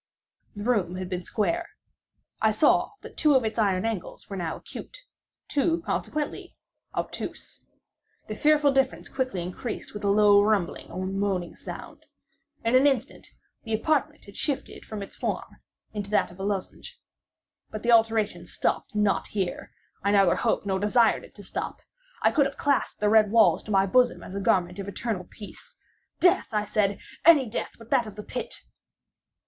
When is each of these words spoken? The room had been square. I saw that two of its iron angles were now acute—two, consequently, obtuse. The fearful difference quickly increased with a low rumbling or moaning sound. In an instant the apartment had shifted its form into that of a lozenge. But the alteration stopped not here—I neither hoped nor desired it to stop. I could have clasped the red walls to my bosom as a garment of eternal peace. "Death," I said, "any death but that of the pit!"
The 0.55 0.63
room 0.63 0.95
had 0.95 1.09
been 1.09 1.25
square. 1.25 1.69
I 2.41 2.49
saw 2.49 2.93
that 3.01 3.17
two 3.17 3.35
of 3.35 3.45
its 3.45 3.59
iron 3.59 3.85
angles 3.85 4.27
were 4.31 4.35
now 4.35 4.55
acute—two, 4.55 5.83
consequently, 5.85 6.55
obtuse. 6.95 7.61
The 8.27 8.33
fearful 8.33 8.71
difference 8.71 9.09
quickly 9.09 9.43
increased 9.43 9.93
with 9.93 10.03
a 10.03 10.09
low 10.09 10.41
rumbling 10.41 10.89
or 10.89 11.05
moaning 11.05 11.55
sound. 11.55 12.07
In 12.65 12.73
an 12.73 12.87
instant 12.87 13.27
the 13.63 13.75
apartment 13.75 14.25
had 14.25 14.35
shifted 14.35 14.83
its 14.97 15.15
form 15.15 15.57
into 15.93 16.09
that 16.09 16.31
of 16.31 16.39
a 16.39 16.43
lozenge. 16.43 16.99
But 17.69 17.83
the 17.83 17.91
alteration 17.91 18.47
stopped 18.47 18.95
not 18.95 19.27
here—I 19.27 20.09
neither 20.09 20.35
hoped 20.35 20.65
nor 20.65 20.79
desired 20.79 21.23
it 21.23 21.35
to 21.35 21.43
stop. 21.43 21.79
I 22.23 22.31
could 22.31 22.47
have 22.47 22.57
clasped 22.57 23.01
the 23.01 23.09
red 23.09 23.29
walls 23.29 23.61
to 23.65 23.69
my 23.71 23.85
bosom 23.85 24.23
as 24.23 24.33
a 24.33 24.39
garment 24.41 24.79
of 24.79 24.87
eternal 24.87 25.25
peace. 25.29 25.77
"Death," 26.19 26.47
I 26.55 26.65
said, 26.65 26.97
"any 27.23 27.45
death 27.47 27.73
but 27.77 27.91
that 27.91 28.07
of 28.07 28.15
the 28.15 28.23
pit!" 28.23 28.61